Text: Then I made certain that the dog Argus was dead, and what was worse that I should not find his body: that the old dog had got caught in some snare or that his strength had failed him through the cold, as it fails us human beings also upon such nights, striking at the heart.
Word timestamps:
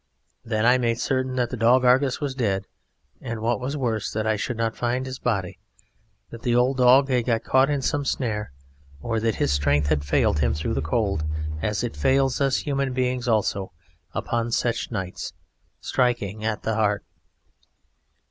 Then 0.43 0.65
I 0.65 0.79
made 0.79 0.99
certain 0.99 1.35
that 1.35 1.51
the 1.51 1.55
dog 1.57 1.85
Argus 1.85 2.19
was 2.19 2.33
dead, 2.33 2.65
and 3.21 3.39
what 3.39 3.59
was 3.59 3.77
worse 3.77 4.11
that 4.11 4.25
I 4.25 4.35
should 4.35 4.57
not 4.57 4.75
find 4.75 5.05
his 5.05 5.19
body: 5.19 5.59
that 6.31 6.41
the 6.41 6.55
old 6.55 6.77
dog 6.77 7.07
had 7.09 7.25
got 7.27 7.43
caught 7.43 7.69
in 7.69 7.83
some 7.83 8.03
snare 8.03 8.51
or 8.99 9.19
that 9.19 9.35
his 9.35 9.51
strength 9.53 9.89
had 9.89 10.03
failed 10.03 10.39
him 10.39 10.55
through 10.55 10.73
the 10.73 10.81
cold, 10.81 11.23
as 11.61 11.83
it 11.83 11.95
fails 11.95 12.41
us 12.41 12.57
human 12.57 12.93
beings 12.93 13.27
also 13.27 13.73
upon 14.11 14.51
such 14.51 14.89
nights, 14.89 15.33
striking 15.81 16.43
at 16.43 16.63
the 16.63 16.73
heart. 16.73 17.05